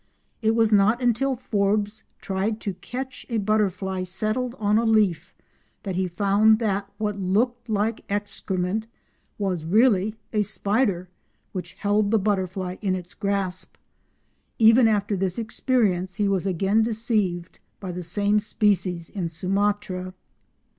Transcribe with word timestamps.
It 0.41 0.55
was 0.55 0.71
not 0.73 0.99
until 0.99 1.35
Forbes 1.35 2.05
tried 2.21 2.59
to 2.61 2.73
catch 2.73 3.23
a 3.29 3.37
butterfly 3.37 4.01
settled 4.01 4.55
on 4.57 4.79
a 4.79 4.83
leaf 4.83 5.31
that 5.83 5.95
he 5.95 6.07
found 6.07 6.57
that 6.57 6.91
what 6.97 7.19
looked 7.19 7.69
like 7.69 8.03
excrement 8.09 8.87
was 9.37 9.63
really 9.63 10.15
a 10.33 10.41
spider 10.41 11.07
which 11.51 11.73
held 11.73 12.09
the 12.09 12.17
butterfly 12.17 12.77
in 12.81 12.95
its 12.95 13.13
grasp. 13.13 13.75
Even 14.57 14.87
after 14.87 15.15
this 15.15 15.37
experience 15.37 16.15
he 16.15 16.27
was 16.27 16.47
again 16.47 16.81
deceived 16.81 17.59
by 17.79 17.91
the 17.91 18.01
same 18.01 18.39
species 18.39 19.07
in 19.07 19.29
Sumatra. 19.29 20.15